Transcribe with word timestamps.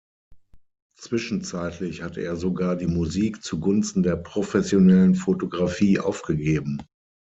Zwischenzeitlich 0.97 2.01
hatte 2.01 2.21
er 2.23 2.35
sogar 2.35 2.75
die 2.75 2.87
Musik 2.87 3.43
zugunsten 3.43 4.01
der 4.01 4.15
professionellen 4.15 5.13
Fotografie 5.13 5.99
aufgegeben. 5.99 6.79